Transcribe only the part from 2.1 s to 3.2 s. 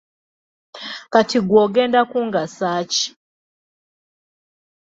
kungasa ki?